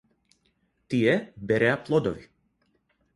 Тие 0.93 1.13
береа 1.51 1.75
плодови. 1.85 2.25